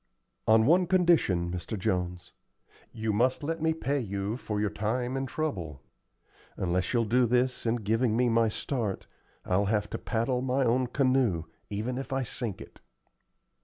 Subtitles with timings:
[0.47, 1.77] "On one condition, Mr.
[1.77, 2.31] Jones.
[2.91, 5.79] You must let me pay you for your time and trouble.
[6.57, 9.05] Unless you'll do this in giving me my start,
[9.45, 12.81] I'll have to paddle my own canoe, even if I sink it."